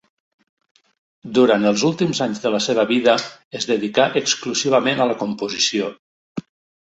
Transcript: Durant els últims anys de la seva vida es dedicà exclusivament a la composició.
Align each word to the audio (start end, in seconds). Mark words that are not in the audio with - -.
Durant 1.37 1.65
els 1.71 1.83
últims 1.89 2.21
anys 2.25 2.39
de 2.45 2.51
la 2.55 2.61
seva 2.69 2.85
vida 2.93 3.13
es 3.59 3.69
dedicà 3.73 4.07
exclusivament 4.23 5.03
a 5.05 5.07
la 5.11 5.19
composició. 5.23 5.91